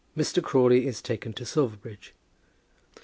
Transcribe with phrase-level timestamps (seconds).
[0.17, 0.41] MR.
[0.41, 2.15] CRAWLEY IS TAKEN TO SILVERBRIDGE.